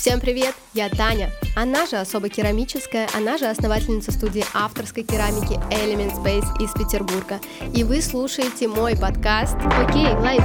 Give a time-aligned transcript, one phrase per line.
[0.00, 1.30] Всем привет, я Таня.
[1.54, 7.38] Она же особо керамическая, она же основательница студии авторской керамики Element Space из Петербурга.
[7.74, 10.42] И вы слушаете мой подкаст «Окей, лайф».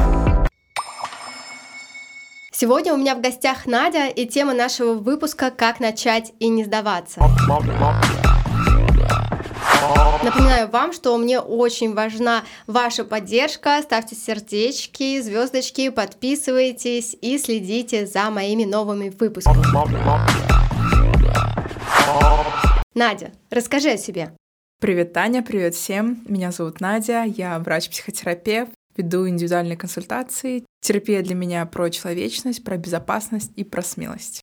[2.52, 7.22] Сегодня у меня в гостях Надя, и тема нашего выпуска «Как начать и не сдаваться».
[10.24, 13.80] Напоминаю вам, что мне очень важна ваша поддержка.
[13.84, 19.64] Ставьте сердечки, звездочки, подписывайтесь и следите за моими новыми выпусками.
[22.96, 24.32] Надя, расскажи о себе.
[24.82, 26.24] Привет, Таня, привет всем.
[26.28, 30.66] Меня зовут Надя, я врач-психотерапевт, веду индивидуальные консультации.
[30.82, 34.42] Терапия для меня про человечность, про безопасность и про смелость.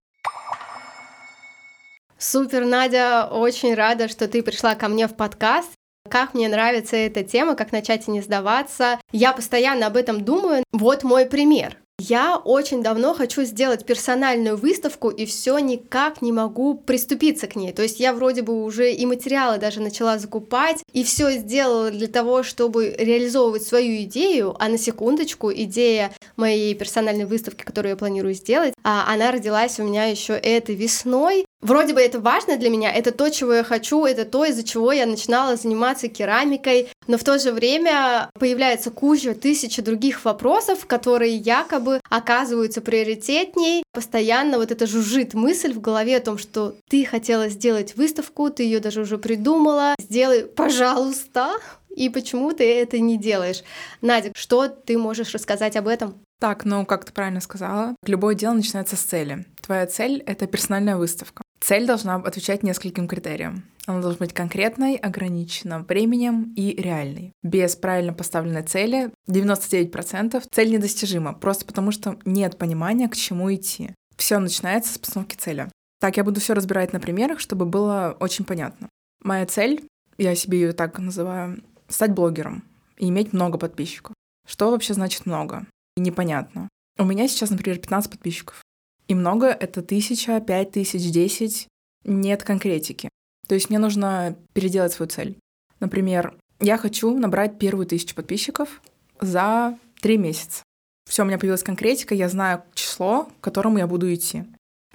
[2.22, 5.70] Супер, Надя, очень рада, что ты пришла ко мне в подкаст.
[6.08, 9.00] Как мне нравится эта тема, как начать и не сдаваться.
[9.10, 10.62] Я постоянно об этом думаю.
[10.70, 11.78] Вот мой пример.
[11.98, 17.72] Я очень давно хочу сделать персональную выставку и все никак не могу приступиться к ней.
[17.72, 22.06] То есть я вроде бы уже и материалы даже начала закупать, и все сделала для
[22.06, 28.34] того, чтобы реализовывать свою идею, а на секундочку идея моей персональной выставки, которую я планирую
[28.34, 32.92] сделать, а она родилась у меня еще этой весной, Вроде бы это важно для меня,
[32.92, 37.22] это то, чего я хочу, это то, из-за чего я начинала заниматься керамикой, но в
[37.22, 43.84] то же время появляется куча, тысяча других вопросов, которые якобы оказываются приоритетней.
[43.92, 48.64] Постоянно вот это жужжит мысль в голове о том, что ты хотела сделать выставку, ты
[48.64, 51.52] ее даже уже придумала, сделай, пожалуйста,
[51.94, 53.62] и почему ты это не делаешь.
[54.00, 56.20] Надя, что ты можешь рассказать об этом?
[56.40, 59.46] Так, ну, как ты правильно сказала, любое дело начинается с цели.
[59.60, 61.41] Твоя цель— это персональная выставка.
[61.62, 63.62] Цель должна отвечать нескольким критериям.
[63.86, 67.32] Она должна быть конкретной, ограничена временем и реальной.
[67.44, 73.94] Без правильно поставленной цели 99% цель недостижима, просто потому что нет понимания, к чему идти.
[74.16, 75.70] Все начинается с постановки цели.
[76.00, 78.88] Так, я буду все разбирать на примерах, чтобы было очень понятно.
[79.22, 79.84] Моя цель,
[80.18, 82.64] я себе ее так называю, стать блогером
[82.98, 84.14] и иметь много подписчиков.
[84.48, 85.64] Что вообще значит много?
[85.96, 86.68] И непонятно.
[86.98, 88.62] У меня сейчас, например, 15 подписчиков.
[89.08, 91.68] И много— это тысяча, пять тысяч, десять.
[92.04, 93.08] Нет конкретики.
[93.48, 95.36] То есть мне нужно переделать свою цель.
[95.80, 98.80] Например, я хочу набрать первую тысячу подписчиков
[99.20, 100.62] за три месяца.
[101.08, 104.44] Все, у меня появилась конкретика, я знаю число, к которому я буду идти.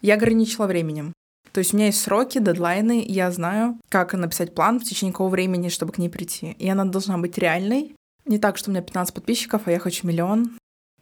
[0.01, 1.13] Я ограничила временем.
[1.51, 5.29] То есть у меня есть сроки, дедлайны, я знаю, как написать план в течение какого
[5.29, 6.51] времени, чтобы к ней прийти.
[6.59, 7.95] И она должна быть реальной.
[8.25, 10.57] Не так, что у меня 15 подписчиков, а я хочу миллион.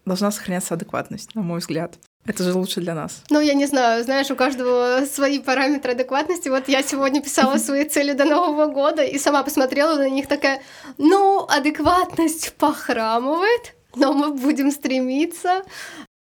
[0.06, 1.98] Должна сохраняться адекватность, на мой взгляд.
[2.26, 3.22] Это же лучше для нас.
[3.30, 6.50] Ну, я не знаю, знаешь, у каждого свои параметры адекватности.
[6.50, 10.62] Вот я сегодня писала свои цели до Нового года и сама посмотрела на них такая,
[10.98, 15.64] ну, адекватность похрамывает, но мы будем стремиться.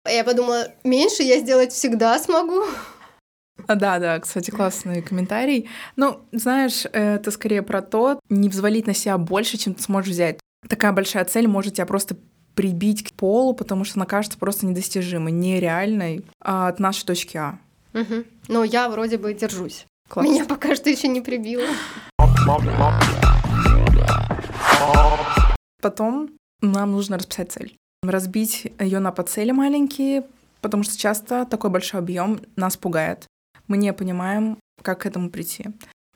[0.09, 2.65] Я подумала, меньше я сделать всегда смогу.
[3.67, 5.69] А, да, да, кстати, классный комментарий.
[5.97, 10.41] Ну, знаешь, это скорее про то, не взвалить на себя больше, чем ты сможешь взять.
[10.69, 12.17] Такая большая цель может тебя просто
[12.55, 17.59] прибить к полу, потому что она кажется просто недостижимой, нереальной а от нашей точки А.
[17.95, 18.25] Угу.
[18.49, 19.87] Но я вроде бы держусь.
[20.09, 20.27] Класс.
[20.27, 21.67] Меня пока что еще не прибило.
[25.81, 26.31] Потом
[26.61, 27.77] нам нужно расписать цель.
[28.03, 30.25] Разбить ее на подцели маленькие,
[30.61, 33.27] потому что часто такой большой объем нас пугает.
[33.69, 35.67] Мы не понимаем, как к этому прийти.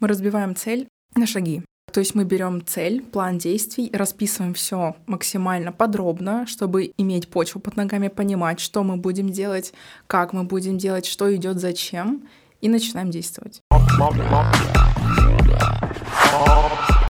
[0.01, 1.63] Мы разбиваем цель на шаги.
[1.97, 7.77] То есть мы берем цель, план действий, расписываем все максимально подробно, чтобы иметь почву под
[7.77, 9.73] ногами, понимать, что мы будем делать,
[10.07, 12.29] как мы будем делать, что идет зачем,
[12.61, 13.63] и начинаем действовать.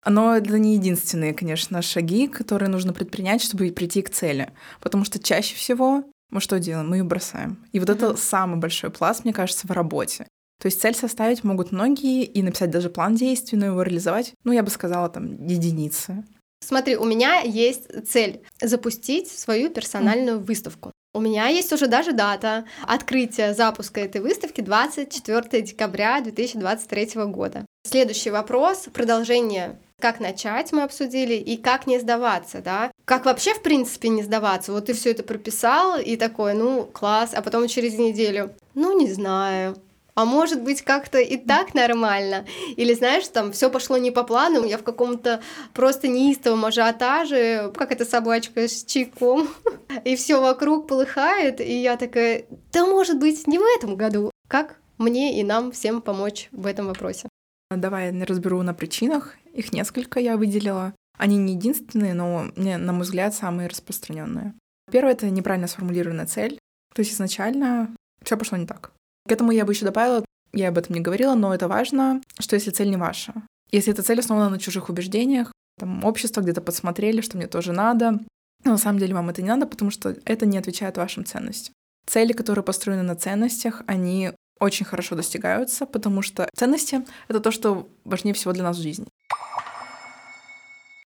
[0.07, 4.51] Но это не единственные, конечно, шаги, которые нужно предпринять, чтобы прийти к цели.
[4.81, 6.89] Потому что чаще всего мы что делаем?
[6.89, 7.57] Мы ее бросаем.
[7.71, 10.27] И вот это самый большой пласт, мне кажется, в работе.
[10.59, 14.51] То есть цель составить могут многие и написать даже план действий, но его реализовать, ну,
[14.51, 16.23] я бы сказала, там, единицы.
[16.63, 20.43] Смотри, у меня есть цель запустить свою персональную mm.
[20.43, 20.91] выставку.
[21.13, 27.65] У меня есть уже даже дата открытия запуска этой выставки 24 декабря 2023 года.
[27.87, 32.91] Следующий вопрос, продолжение как начать мы обсудили и как не сдаваться, да?
[33.05, 34.71] Как вообще, в принципе, не сдаваться?
[34.71, 39.11] Вот ты все это прописал и такой, ну, класс, а потом через неделю, ну, не
[39.11, 39.77] знаю,
[40.15, 42.45] а может быть как-то и так нормально.
[42.77, 45.41] Или знаешь, там все пошло не по плану, я в каком-то
[45.73, 49.47] просто неистовом ажиотаже, как эта собачка с чайком,
[50.05, 54.31] и все вокруг полыхает, и я такая, да может быть не в этом году.
[54.47, 57.27] Как мне и нам всем помочь в этом вопросе?
[57.69, 59.35] Давай я разберу на причинах.
[59.53, 60.93] Их несколько я выделила.
[61.17, 64.53] Они не единственные, но, на мой взгляд, самые распространенные.
[64.91, 66.59] Первое— это неправильно сформулированная цель.
[66.93, 68.91] То есть изначально все пошло не так.
[69.27, 70.23] К этому я бы еще добавила,
[70.53, 73.33] я об этом не говорила, но это важно, что если цель не ваша,
[73.71, 78.19] если эта цель основана на чужих убеждениях, там общество где-то подсмотрели, что мне тоже надо,
[78.63, 81.73] но на самом деле вам это не надо, потому что это не отвечает вашим ценностям.
[82.05, 87.89] Цели, которые построены на ценностях, они очень хорошо достигаются, потому что ценности— это то, что
[88.05, 89.07] важнее всего для нас в жизни.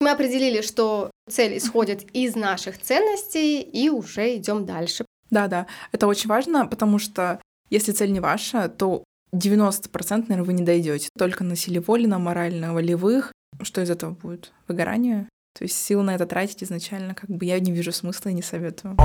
[0.00, 5.04] Мы определили, что цель исходит из наших ценностей, и уже идем дальше.
[5.30, 7.40] Да-да, это очень важно, потому что
[7.70, 9.04] если цель не ваша, то
[9.34, 9.90] 90%,
[10.28, 11.08] наверное, вы не дойдете.
[11.18, 13.32] Только на силе воли, на морально-волевых.
[13.62, 14.52] Что из этого будет?
[14.68, 15.28] Выгорание?
[15.58, 18.42] То есть сил на это тратить изначально, как бы я не вижу смысла и не
[18.42, 18.96] советую.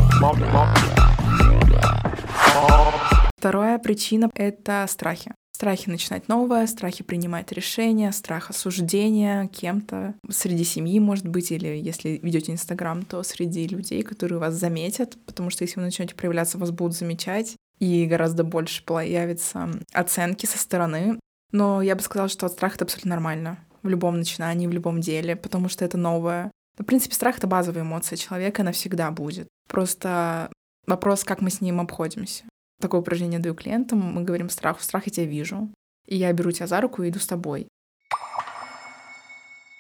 [3.38, 5.34] Вторая причина— это страхи.
[5.56, 12.20] Страхи начинать новое, страхи принимать решения, страх осуждения кем-то среди семьи, может быть, или если
[12.22, 16.72] ведете Инстаграм, то среди людей, которые вас заметят, потому что если вы начнете проявляться, вас
[16.72, 21.20] будут замечать, и гораздо больше появится оценки со стороны.
[21.52, 25.36] Но я бы сказала, что страх— это абсолютно нормально в любом начинании, в любом деле,
[25.36, 26.52] потому что это новое.
[26.78, 29.48] В принципе, страх— это базовая эмоция человека, она всегда будет.
[29.70, 30.50] Просто
[30.88, 32.46] вопрос, как мы с ним обходимся.
[32.82, 35.70] Такое упражнение даю клиентам, мы говорим страх, в страхе тебя вижу,
[36.08, 37.68] и я беру тебя за руку и иду с тобой.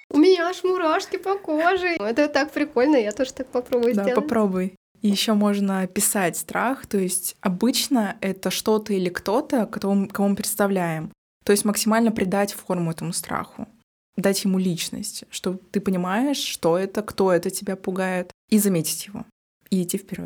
[0.09, 1.95] У меня аж мурашки по коже.
[1.99, 4.15] Это так прикольно, я тоже так попробую да, сделать.
[4.15, 4.75] Да, попробуй.
[5.03, 11.11] И еще можно писать страх, то есть обычно это что-то или кто-то, кого, мы представляем.
[11.43, 13.67] То есть максимально придать форму этому страху,
[14.15, 19.25] дать ему личность, что ты понимаешь, что это, кто это тебя пугает, и заметить его,
[19.69, 20.25] и идти вперед.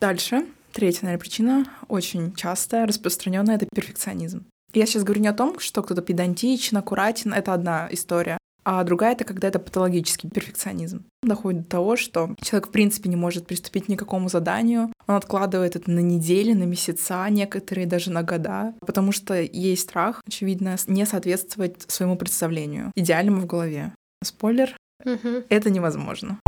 [0.00, 4.46] Дальше, третья, наверное, причина, очень частая, распространенная, это перфекционизм.
[4.72, 8.38] Я сейчас говорю не о том, что кто-то педантичен, аккуратен, это одна история
[8.70, 11.06] а другая— это когда это патологический перфекционизм.
[11.22, 15.74] Доходит до того, что человек в принципе не может приступить к никакому заданию, он откладывает
[15.74, 21.06] это на недели, на месяца, некоторые даже на года, потому что есть страх, очевидно, не
[21.06, 23.94] соответствовать своему представлению, идеальному в голове.
[24.22, 25.44] Спойлер, угу.
[25.48, 26.38] это невозможно.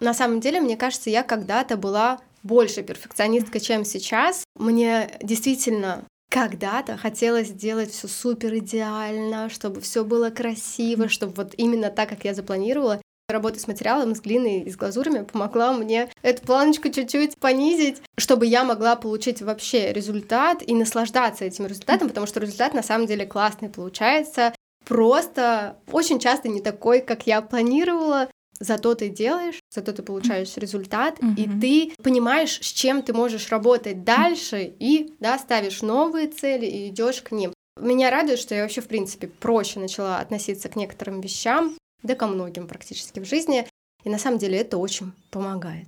[0.00, 4.44] На самом деле, мне кажется, я когда-то была больше перфекционисткой, чем сейчас.
[4.56, 11.90] Мне действительно когда-то хотелось сделать все супер идеально, чтобы все было красиво, чтобы вот именно
[11.90, 13.02] так, как я запланировала.
[13.28, 18.46] Работа с материалом, с глиной и с глазурями помогла мне эту планочку чуть-чуть понизить, чтобы
[18.46, 23.26] я могла получить вообще результат и наслаждаться этим результатом, потому что результат на самом деле
[23.26, 24.52] классный получается.
[24.84, 28.28] Просто очень часто не такой, как я планировала,
[28.60, 31.34] зато ты делаешь, зато ты получаешь результат, mm-hmm.
[31.36, 36.88] и ты понимаешь, с чем ты можешь работать дальше, и да, ставишь новые цели и
[36.88, 37.52] идешь к ним.
[37.80, 42.26] Меня радует, что я вообще, в принципе, проще начала относиться к некоторым вещам, да ко
[42.26, 43.66] многим практически в жизни,
[44.04, 45.86] и на самом деле это очень помогает.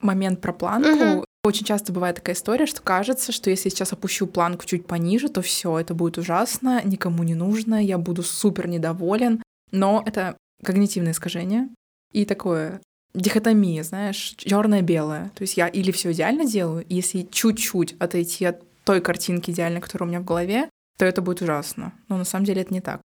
[0.00, 0.88] Момент про планку.
[0.88, 1.24] Угу.
[1.44, 5.28] Очень часто бывает такая история, что кажется, что если я сейчас опущу планку чуть пониже,
[5.28, 9.42] то все, это будет ужасно, никому не нужно, я буду супер недоволен.
[9.70, 11.68] Но это когнитивное искажение
[12.12, 12.80] и такое
[13.14, 15.30] дихотомия, знаешь, черное-белое.
[15.34, 20.06] То есть я или все идеально делаю, если чуть-чуть отойти от той картинки идеальной, которая
[20.06, 20.68] у меня в голове,
[20.98, 21.92] то это будет ужасно.
[22.08, 23.00] Но на самом деле это не так.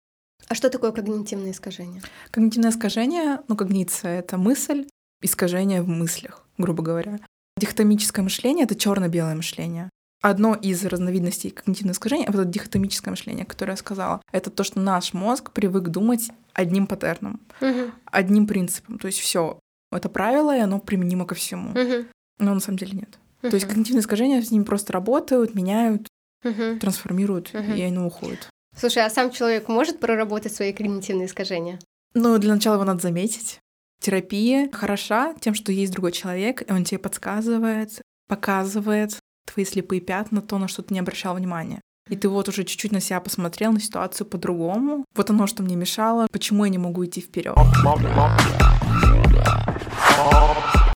[0.49, 2.03] А что такое когнитивное искажение?
[2.31, 4.87] Когнитивное искажение, ну, когниция— это мысль,
[5.23, 7.21] искажение в мыслях, грубо говоря.
[7.59, 9.91] Дихотомическое мышление— это черно белое мышление.
[10.23, 14.21] Одно из разновидностей когнитивного искажения— это дихотомическое мышление, которое я сказала.
[14.33, 17.93] Это то, что наш мозг привык думать одним паттерном, угу.
[18.05, 18.99] одним принципом.
[18.99, 19.59] То есть все
[19.91, 21.71] это правило, и оно применимо ко всему.
[21.71, 22.07] Угу.
[22.39, 23.19] Но на самом деле нет.
[23.43, 23.51] Угу.
[23.51, 26.07] То есть когнитивные искажения с ним просто работают, меняют,
[26.45, 26.79] угу.
[26.79, 27.73] трансформируют, угу.
[27.73, 28.51] и они уходят.
[28.77, 31.79] Слушай, а сам человек может проработать свои когнитивные искажения?
[32.13, 33.59] Ну, для начала его надо заметить.
[34.01, 39.19] Терапия хороша тем, что есть другой человек, и он тебе подсказывает, показывает
[39.53, 41.81] твои слепые пятна, то, на что ты не обращал внимания
[42.11, 45.05] и ты вот уже чуть-чуть на себя посмотрел, на ситуацию по-другому.
[45.15, 47.55] Вот оно, что мне мешало, почему я не могу идти вперед.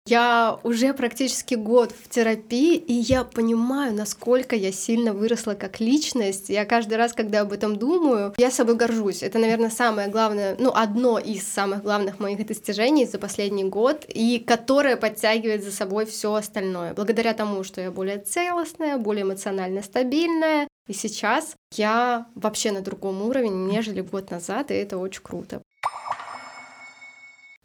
[0.05, 6.49] Я уже практически год в терапии, и я понимаю, насколько я сильно выросла как личность.
[6.49, 9.23] Я каждый раз, когда об этом думаю, я собой горжусь.
[9.23, 14.39] Это, наверное, самое главное, ну, одно из самых главных моих достижений за последний год, и
[14.39, 16.93] которое подтягивает за собой все остальное.
[16.93, 23.21] Благодаря тому, что я более целостная, более эмоционально стабильная, и сейчас я вообще на другом
[23.21, 25.61] уровне, нежели год назад, и это очень круто.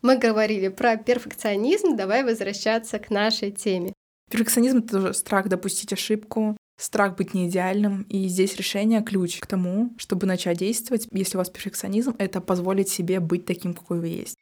[0.00, 3.92] Мы говорили про перфекционизм, давай возвращаться к нашей теме.
[4.30, 9.94] Перфекционизм— это тоже страх допустить ошибку, страх быть неидеальным, и здесь решение— ключ к тому,
[9.98, 11.08] чтобы начать действовать.
[11.10, 14.36] Если у вас перфекционизм, это позволить себе быть таким, какой вы есть.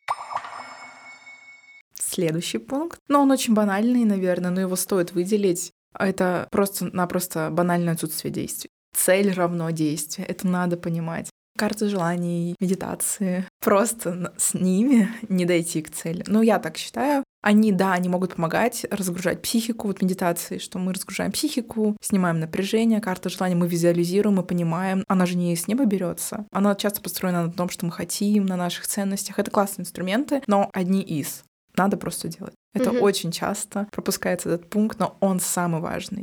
[1.99, 2.99] следующий пункт.
[3.09, 5.73] Но он очень банальный, наверное, но его стоит выделить.
[5.99, 8.71] Это просто-напросто банальное отсутствие действий.
[8.95, 10.27] Цель равно действие.
[10.27, 11.29] Это надо понимать.
[11.57, 13.47] Карты желаний, медитации.
[13.61, 16.23] Просто с ними не дойти к цели.
[16.27, 17.25] Ну, я так считаю.
[17.43, 23.01] Они, да, они могут помогать разгружать психику, вот медитации, что мы разгружаем психику, снимаем напряжение,
[23.01, 26.45] карта желаний мы визуализируем, мы понимаем, она же не с неба берется.
[26.51, 29.39] Она часто построена на том, что мы хотим, на наших ценностях.
[29.39, 31.45] Это классные инструменты, но одни из.
[31.77, 32.55] Надо просто делать.
[32.75, 33.01] Это mm-hmm.
[33.01, 36.21] очень часто пропускается этот пункт, но он самый важный.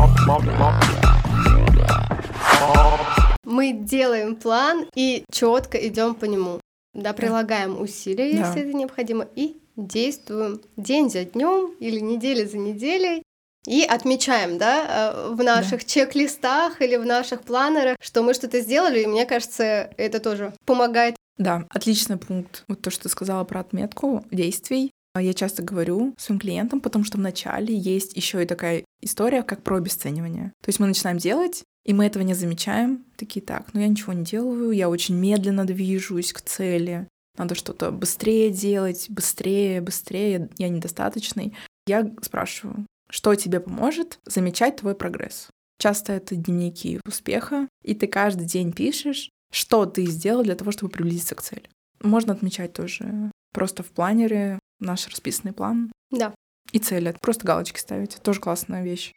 [3.54, 6.60] Мы делаем план и четко идем по нему.
[6.96, 8.60] Да, прилагаем усилия, если да.
[8.62, 13.22] это необходимо, и действуем день за днем или неделя за неделей.
[13.68, 15.88] И отмечаем, да, э, в наших да.
[15.88, 21.16] чек-листах или в наших планерах, что мы что-то сделали, и мне кажется, это тоже помогает.
[21.38, 22.64] Да, отличный пункт.
[22.68, 24.92] Вот то, что ты сказала про отметку действий.
[25.20, 29.78] Я часто говорю своим клиентам, потому что вначале есть еще и такая история, как про
[29.78, 30.54] обесценивание.
[30.62, 33.06] То есть мы начинаем делать, и мы этого не замечаем.
[33.16, 37.92] Такие, так, ну я ничего не делаю, я очень медленно движусь к цели надо что-то
[37.92, 41.56] быстрее делать, быстрее, быстрее, я недостаточный.
[41.88, 45.50] Я спрашиваю, что тебе поможет замечать твой прогресс?
[45.80, 50.92] Часто это дневники успеха, и ты каждый день пишешь, что ты сделал для того, чтобы
[50.92, 51.70] приблизиться к цели.
[52.02, 55.92] Можно отмечать тоже просто в планере наш расписанный план.
[56.12, 56.34] Да.
[56.72, 57.16] И цели.
[57.22, 58.18] Просто галочки ставить.
[58.22, 59.14] Тоже классная вещь.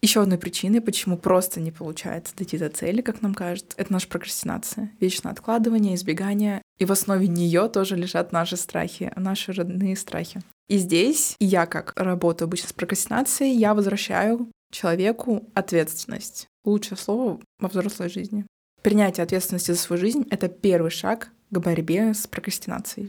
[0.00, 4.06] Еще одной причиной, почему просто не получается дойти до цели, как нам кажется, это наша
[4.06, 4.92] прокрастинация.
[5.00, 6.62] Вечное откладывание, избегание.
[6.78, 10.40] И в основе нее тоже лежат наши страхи, наши родные страхи.
[10.68, 16.46] И здесь я, как работаю обычно с прокрастинацией, я возвращаю человеку ответственность.
[16.64, 18.46] Лучшее слово во взрослой жизни.
[18.82, 23.08] Принятие ответственности за свою жизнь— это первый шаг к борьбе с прокрастинацией.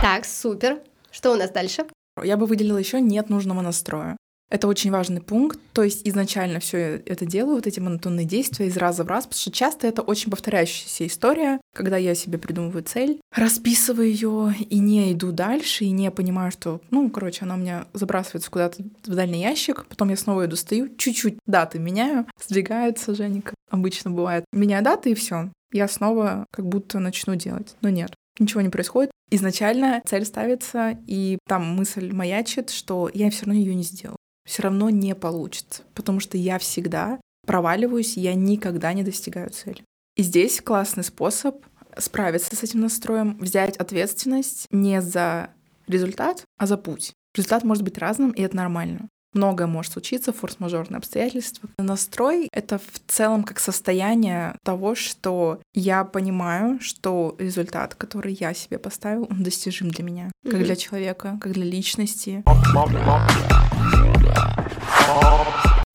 [0.00, 0.80] Так, супер.
[1.10, 1.84] Что у нас дальше?
[2.22, 4.16] Я бы выделила еще нет нужного настроя.
[4.52, 5.58] Это очень важный пункт.
[5.72, 9.40] То есть изначально все это делаю, вот эти монотонные действия из раза в раз, потому
[9.40, 15.14] что часто это очень повторяющаяся история, когда я себе придумываю цель, расписываю ее и не
[15.14, 19.40] иду дальше, и не понимаю, что, ну, короче, она у меня забрасывается куда-то в дальний
[19.40, 23.40] ящик, потом я снова иду, стою, чуть-чуть даты меняю, сдвигаются, Женя,
[23.72, 24.44] обычно бывает.
[24.52, 25.50] Меняю даты и все.
[25.72, 27.74] Я снова как будто начну делать.
[27.80, 29.10] Но нет ничего не происходит.
[29.30, 34.16] Изначально цель ставится, и там мысль маячит, что я все равно ее не сделаю.
[34.46, 39.82] Все равно не получится, потому что я всегда проваливаюсь, я никогда не достигаю цели.
[40.16, 41.64] И здесь классный способ
[41.96, 45.50] справиться с этим настроем, взять ответственность не за
[45.86, 47.12] результат, а за путь.
[47.34, 49.08] Результат может быть разным, и это нормально.
[49.34, 51.70] Многое может случиться, форс-мажорные обстоятельства.
[51.78, 58.78] Настрой— это в целом как состояние того, что я понимаю, что результат, который я себе
[58.78, 60.50] поставил, он достижим для меня, mm-hmm.
[60.50, 62.44] как для человека, как для личности.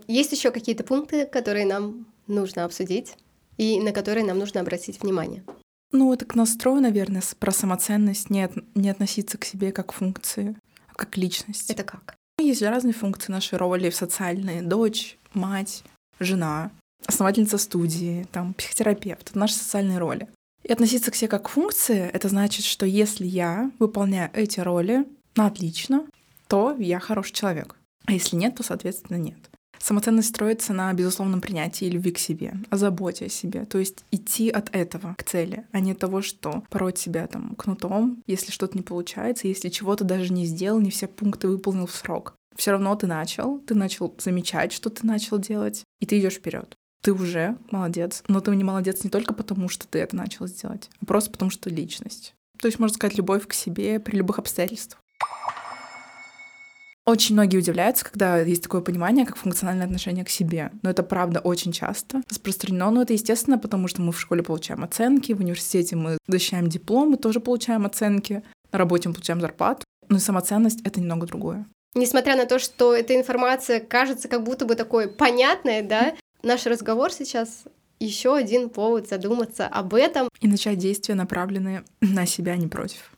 [0.08, 3.16] Есть еще какие-то пункты, которые нам нужно обсудить
[3.58, 5.44] и на которые нам нужно обратить внимание?
[5.92, 10.58] Ну, это к настрою, наверное, про самоценность, не, от, не относиться к себе как функции,
[10.88, 11.70] а как личность.
[11.70, 12.17] Это как?
[12.40, 14.62] Есть разные функции нашей роли в социальные.
[14.62, 15.84] Дочь, мать,
[16.20, 16.72] жена,
[17.06, 19.30] основательница студии, там, психотерапевт.
[19.30, 20.28] Это наши социальные роли.
[20.64, 25.06] И относиться к себе как к функции— это значит, что если я выполняю эти роли
[25.36, 26.06] на отлично,
[26.48, 27.76] то я хороший человек.
[28.06, 29.38] А если нет, то, соответственно, нет.
[29.88, 33.64] Самоценность строится на безусловном принятии любви к себе, о заботе о себе.
[33.64, 38.22] То есть идти от этого к цели, а не того, что пороть себя там кнутом,
[38.28, 42.36] если что-то не получается, если чего-то даже не сделал, не все пункты выполнил в срок.
[42.54, 46.76] Все равно ты начал, ты начал замечать, что ты начал делать, и ты идешь вперед.
[47.02, 50.90] Ты уже молодец, но ты не молодец не только потому, что ты это начал сделать,
[51.02, 52.36] а просто потому, что ты личность.
[52.60, 55.02] То есть, можно сказать, любовь к себе при любых обстоятельствах.
[57.08, 60.72] Очень многие удивляются, когда есть такое понимание, как функциональное отношение к себе.
[60.82, 62.92] Но это правда очень часто распространено.
[62.92, 67.12] Но это естественно, потому что мы в школе получаем оценки, в университете мы защищаем диплом,
[67.12, 69.86] мы тоже получаем оценки, на работе мы получаем зарплату.
[70.10, 71.66] Но самоценность— это немного другое.
[71.96, 77.14] Несмотря на то, что эта информация кажется как будто бы такой понятной, да, наш разговор
[77.14, 77.64] сейчас
[78.02, 80.28] еще один повод задуматься об этом.
[80.42, 83.14] И начать действия, направленные на себя, а не против.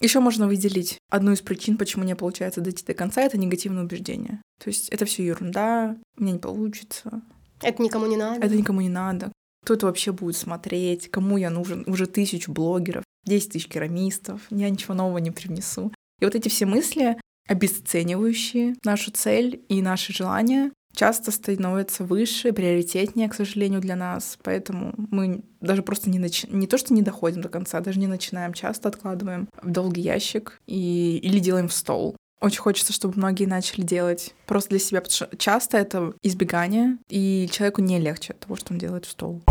[0.00, 4.42] Еще можно выделить одну из причин, почему не получается дойти до конца, это негативное убеждение.
[4.62, 7.22] То есть это все ерунда, мне не получится.
[7.62, 8.46] Это никому не надо.
[8.46, 9.32] Это никому не надо.
[9.64, 11.10] Кто это вообще будет смотреть?
[11.10, 11.84] Кому я нужен?
[11.86, 15.92] Уже тысячу блогеров, 10 тысяч керамистов, я ничего нового не привнесу.
[16.20, 23.28] И вот эти все мысли, обесценивающие нашу цель и наши желания, часто становится выше, приоритетнее,
[23.28, 24.36] к сожалению, для нас.
[24.42, 26.44] Поэтому мы даже просто не, нач...
[26.48, 30.60] не то, что не доходим до конца, даже не начинаем, часто откладываем в долгий ящик
[30.66, 31.20] и...
[31.22, 32.16] или делаем в стол.
[32.40, 37.48] Очень хочется, чтобы многие начали делать просто для себя, потому что часто это избегание, и
[37.52, 39.42] человеку не легче от того, что он делает в стол.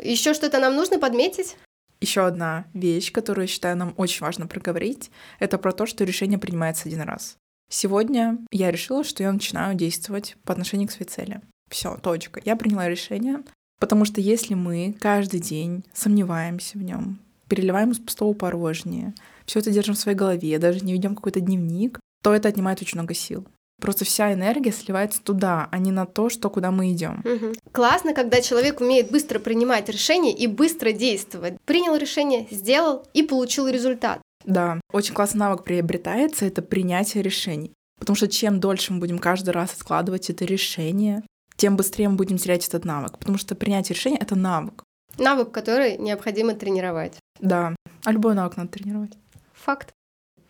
[0.00, 1.56] Еще что-то нам нужно подметить?
[2.00, 6.38] Еще одна вещь, которую, я считаю, нам очень важно проговорить, это про то, что решение
[6.38, 7.36] принимается один раз.
[7.70, 11.40] Сегодня я решила, что я начинаю действовать по отношению к своей цели.
[11.70, 12.42] Все, точка.
[12.44, 13.42] Я приняла решение,
[13.78, 19.14] потому что если мы каждый день сомневаемся в нем, переливаем из пустого порожнее,
[19.46, 22.98] все это держим в своей голове, даже не ведем какой-то дневник, то это отнимает очень
[22.98, 23.46] много сил.
[23.80, 27.24] Просто вся энергия сливается туда, а не на то, что куда мы идем.
[27.24, 27.54] Угу.
[27.72, 31.54] Классно, когда человек умеет быстро принимать решения и быстро действовать.
[31.64, 34.20] Принял решение, сделал и получил результат.
[34.44, 37.72] Да, очень классный навык приобретается, это принятие решений.
[37.98, 41.22] Потому что чем дольше мы будем каждый раз откладывать это решение,
[41.56, 43.18] тем быстрее мы будем терять этот навык.
[43.18, 44.82] Потому что принятие решения— это навык.
[45.18, 47.18] Навык, который необходимо тренировать.
[47.38, 49.12] Да, а любой навык надо тренировать.
[49.52, 49.92] Факт.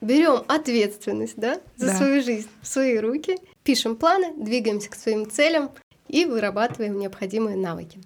[0.00, 1.96] Берем ответственность да, за да.
[1.96, 5.70] свою жизнь в свои руки, пишем планы, двигаемся к своим целям
[6.08, 8.00] и вырабатываем необходимые навыки.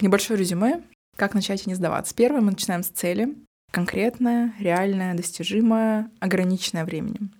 [0.00, 0.82] Небольшое резюме.
[1.20, 2.14] Как начать и не сдаваться?
[2.14, 3.36] Первое, мы начинаем с цели.
[3.70, 7.34] Конкретная, реальная, достижимая, ограниченная временем.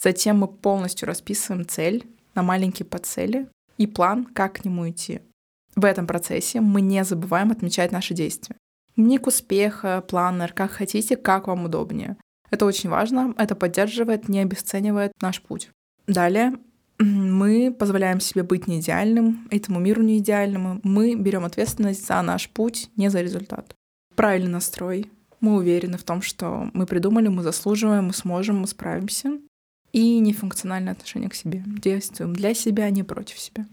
[0.00, 5.20] Затем мы полностью расписываем цель на маленькие подцели и план, как к нему идти.
[5.76, 8.56] В этом процессе мы не забываем отмечать наши действия.
[8.96, 12.16] Дневник успеха, планер, как хотите, как вам удобнее.
[12.48, 15.68] Это очень важно, это поддерживает, не обесценивает наш путь.
[16.06, 16.54] Далее
[16.98, 20.80] мы позволяем себе быть не идеальным, этому миру не идеальному.
[20.82, 23.74] Мы берем ответственность за наш путь, не за результат.
[24.14, 25.10] Правильный настрой.
[25.40, 29.38] Мы уверены в том, что мы придумали, мы заслуживаем, мы сможем, мы справимся.
[29.92, 31.62] И нефункциональное отношение к себе.
[31.64, 33.66] Действуем для себя, а не против себя.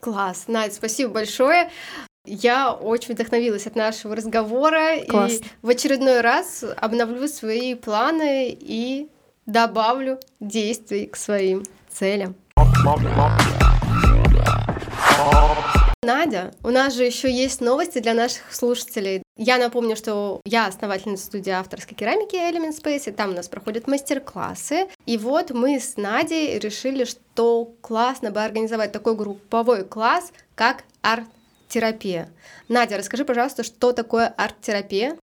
[0.00, 1.70] Класс, Надь, спасибо большое.
[2.24, 5.34] Я очень вдохновилась от нашего разговора Класс.
[5.34, 9.08] и в очередной раз обновлю свои планы и
[9.46, 12.34] добавлю действий к своим целям.
[16.02, 19.22] Надя, у нас же еще есть новости для наших слушателей.
[19.36, 23.86] Я напомню, что я основательница студии авторской керамики Element Space, и там у нас проходят
[23.86, 24.88] мастер-классы.
[25.06, 31.26] И вот мы с Надей решили, что классно бы организовать такой групповой класс, как арт
[31.72, 32.28] арт-терапия.
[32.68, 35.16] Надя, расскажи, пожалуйста, что такое арт-терапия?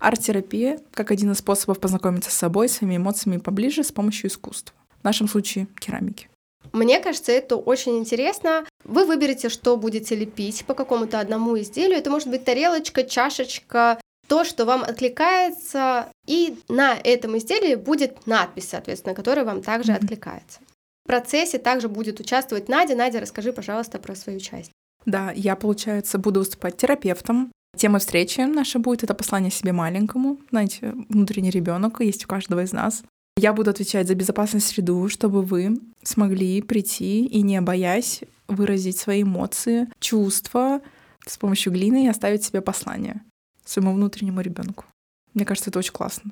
[0.00, 4.76] Арт-терапия как один из способов познакомиться с собой, своими эмоциями поближе с помощью искусства.
[5.00, 6.28] В нашем случае керамики.
[6.74, 8.66] Мне кажется, это очень интересно.
[8.82, 11.96] Вы выберете, что будете лепить по какому-то одному изделию.
[11.96, 18.68] Это может быть тарелочка, чашечка, то, что вам откликается, и на этом изделии будет надпись,
[18.70, 20.02] соответственно, которая вам также mm-hmm.
[20.02, 20.58] откликается.
[21.04, 22.96] В процессе также будет участвовать Надя.
[22.96, 24.72] Надя, расскажи, пожалуйста, про свою часть.
[25.06, 27.52] Да, я, получается, буду выступать терапевтом.
[27.76, 30.38] Тема встречи наша будет это послание себе маленькому.
[30.50, 33.04] Знаете, внутренний ребенок есть у каждого из нас.
[33.36, 39.22] Я буду отвечать за безопасную среду, чтобы вы смогли прийти и не боясь выразить свои
[39.22, 40.80] эмоции, чувства
[41.26, 43.22] с помощью глины и оставить себе послание
[43.64, 44.84] своему внутреннему ребенку.
[45.32, 46.30] Мне кажется, это очень классно.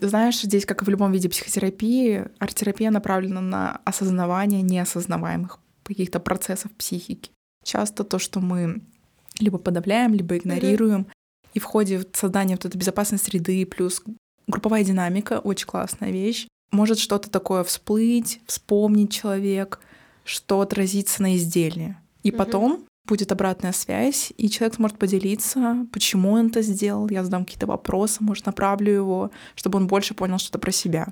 [0.00, 6.70] Знаешь, здесь, как и в любом виде психотерапии, арт-терапия направлена на осознавание неосознаваемых каких-то процессов
[6.72, 7.32] психики.
[7.64, 8.80] Часто то, что мы
[9.38, 11.00] либо подавляем, либо игнорируем.
[11.00, 11.48] Mm-hmm.
[11.54, 14.02] И в ходе создания вот этой безопасной среды плюс
[14.50, 19.80] групповая динамика, очень классная вещь, может что-то такое всплыть, вспомнить человек,
[20.24, 21.96] что отразится на изделии.
[22.22, 22.36] И mm-hmm.
[22.36, 27.08] потом будет обратная связь, и человек сможет поделиться, почему он это сделал.
[27.08, 31.08] Я задам какие-то вопросы, может, направлю его, чтобы он больше понял что-то про себя.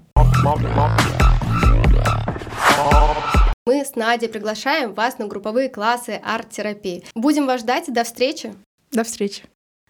[3.66, 7.04] Мы с Надей приглашаем вас на групповые классы арт-терапии.
[7.14, 7.92] Будем вас ждать.
[7.92, 8.54] До встречи.
[8.92, 9.42] До встречи.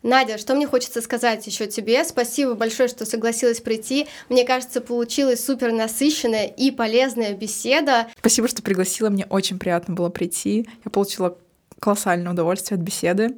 [0.03, 2.05] Надя, что мне хочется сказать еще тебе?
[2.05, 4.07] Спасибо большое, что согласилась прийти.
[4.29, 8.07] Мне кажется, получилась супер насыщенная и полезная беседа.
[8.19, 9.11] Спасибо, что пригласила.
[9.11, 10.69] Мне очень приятно было прийти.
[10.85, 11.37] Я получила
[11.81, 13.37] колоссальное удовольствие от беседы.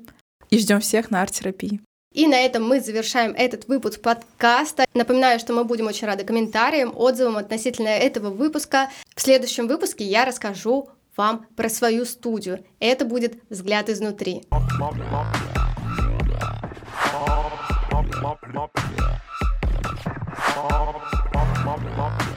[0.51, 1.81] И ждем всех на арт-терапии.
[2.13, 4.85] И на этом мы завершаем этот выпуск подкаста.
[4.95, 8.91] Напоминаю, что мы будем очень рады комментариям, отзывам относительно этого выпуска.
[9.15, 12.65] В следующем выпуске я расскажу вам про свою студию.
[12.81, 14.43] Это будет «Взгляд изнутри».
[18.23, 19.11] Mop, mop, mop,
[21.33, 22.30] mop, mop, mop, mop.